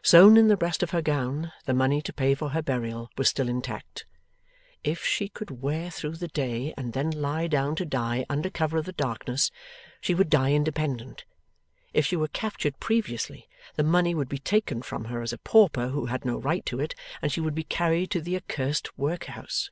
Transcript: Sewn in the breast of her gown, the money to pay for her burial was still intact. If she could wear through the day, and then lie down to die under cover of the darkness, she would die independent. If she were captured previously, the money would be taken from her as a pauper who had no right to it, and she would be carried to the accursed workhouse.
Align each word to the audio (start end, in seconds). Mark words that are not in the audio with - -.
Sewn 0.00 0.36
in 0.36 0.46
the 0.46 0.56
breast 0.56 0.84
of 0.84 0.90
her 0.92 1.02
gown, 1.02 1.50
the 1.64 1.74
money 1.74 2.00
to 2.02 2.12
pay 2.12 2.36
for 2.36 2.50
her 2.50 2.62
burial 2.62 3.10
was 3.18 3.28
still 3.28 3.48
intact. 3.48 4.06
If 4.84 5.04
she 5.04 5.28
could 5.28 5.60
wear 5.60 5.90
through 5.90 6.18
the 6.18 6.28
day, 6.28 6.72
and 6.76 6.92
then 6.92 7.10
lie 7.10 7.48
down 7.48 7.74
to 7.74 7.84
die 7.84 8.24
under 8.30 8.48
cover 8.48 8.78
of 8.78 8.84
the 8.84 8.92
darkness, 8.92 9.50
she 10.00 10.14
would 10.14 10.30
die 10.30 10.52
independent. 10.52 11.24
If 11.92 12.06
she 12.06 12.14
were 12.14 12.28
captured 12.28 12.78
previously, 12.78 13.48
the 13.74 13.82
money 13.82 14.14
would 14.14 14.28
be 14.28 14.38
taken 14.38 14.82
from 14.82 15.06
her 15.06 15.20
as 15.20 15.32
a 15.32 15.38
pauper 15.38 15.88
who 15.88 16.06
had 16.06 16.24
no 16.24 16.38
right 16.38 16.64
to 16.66 16.78
it, 16.78 16.94
and 17.20 17.32
she 17.32 17.40
would 17.40 17.56
be 17.56 17.64
carried 17.64 18.12
to 18.12 18.20
the 18.20 18.36
accursed 18.36 18.96
workhouse. 18.96 19.68